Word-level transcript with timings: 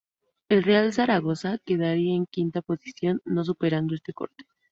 El 0.49 0.63
Real 0.63 0.91
Zaragoza 0.93 1.59
quedaría 1.63 2.15
en 2.15 2.25
quinta 2.25 2.63
posición, 2.63 3.21
no 3.23 3.43
superando 3.43 3.93
este 3.93 4.13
corte. 4.13 4.45